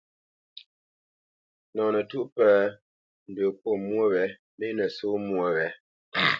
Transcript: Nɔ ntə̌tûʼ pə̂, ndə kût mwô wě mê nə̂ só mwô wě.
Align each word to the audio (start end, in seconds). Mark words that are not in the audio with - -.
Nɔ 1.73 1.83
ntə̌tûʼ 1.93 2.27
pə̂, 2.35 2.51
ndə 3.29 3.43
kût 3.59 3.77
mwô 3.85 4.03
wě 4.13 4.23
mê 4.57 4.67
nə̂ 4.77 4.87
só 4.97 5.07
mwô 5.27 5.45
wě. 5.55 5.67